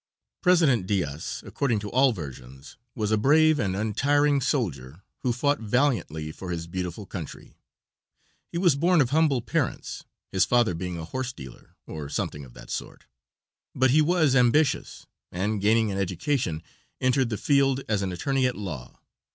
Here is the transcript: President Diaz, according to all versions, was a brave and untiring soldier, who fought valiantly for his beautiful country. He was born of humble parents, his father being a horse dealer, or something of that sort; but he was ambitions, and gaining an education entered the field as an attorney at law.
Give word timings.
President 0.41 0.87
Diaz, 0.87 1.43
according 1.45 1.77
to 1.77 1.91
all 1.91 2.11
versions, 2.11 2.75
was 2.95 3.11
a 3.11 3.19
brave 3.19 3.59
and 3.59 3.75
untiring 3.75 4.41
soldier, 4.41 5.03
who 5.19 5.31
fought 5.31 5.59
valiantly 5.59 6.31
for 6.31 6.49
his 6.49 6.65
beautiful 6.65 7.05
country. 7.05 7.55
He 8.51 8.57
was 8.57 8.75
born 8.75 8.99
of 8.99 9.11
humble 9.11 9.43
parents, 9.43 10.03
his 10.31 10.43
father 10.43 10.73
being 10.73 10.97
a 10.97 11.05
horse 11.05 11.31
dealer, 11.33 11.75
or 11.85 12.09
something 12.09 12.43
of 12.43 12.55
that 12.55 12.71
sort; 12.71 13.05
but 13.75 13.91
he 13.91 14.01
was 14.01 14.35
ambitions, 14.35 15.05
and 15.31 15.61
gaining 15.61 15.91
an 15.91 15.99
education 15.99 16.63
entered 16.99 17.29
the 17.29 17.37
field 17.37 17.81
as 17.87 18.01
an 18.01 18.11
attorney 18.11 18.47
at 18.47 18.55
law. 18.57 18.99